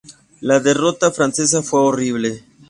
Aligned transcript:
La 0.39 0.59
derrota 0.59 1.11
francesa 1.11 1.61
fue 1.61 1.79
horrible. 1.81 2.43